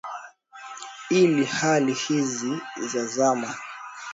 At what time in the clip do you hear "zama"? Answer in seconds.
3.05-3.55